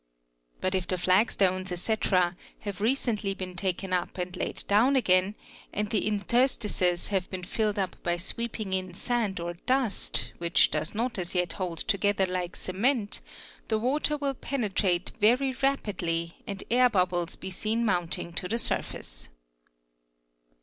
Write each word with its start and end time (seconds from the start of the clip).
But 0.61 0.73
if 0.73 0.87
the 0.87 0.97
flagstones, 0.97 1.71
etc., 1.71 2.35
have 2.61 2.81
recently 2.81 3.35
been 3.35 3.55
taken 3.55 3.93
up 3.93 4.17
'and 4.17 4.35
laid 4.35 4.63
down— 4.67 4.95
again 4.95 5.35
and 5.71 5.91
the 5.91 6.07
interstices 6.07 7.09
have 7.09 7.29
been 7.29 7.43
filled 7.43 7.77
up 7.77 7.95
by 8.01 8.17
sweeping 8.17 8.73
in 8.73 8.95
sand 8.95 9.39
or 9.39 9.53
dust, 9.53 10.31
which 10.39 10.71
does 10.71 10.95
not 10.95 11.19
as 11.19 11.35
yet 11.35 11.53
hold 11.53 11.77
together 11.87 12.25
like 12.25 12.55
cement, 12.55 13.21
the 13.67 13.77
water 13.77 14.17
will 14.17 14.33
penetrate 14.33 15.11
very 15.19 15.53
rapidly 15.61 16.41
and 16.47 16.63
air 16.71 16.89
bubbles 16.89 17.35
be 17.35 17.51
seen 17.51 17.85
mounting 17.85 18.33
to 18.33 18.47
the 18.47 18.57
surface. 18.57 19.29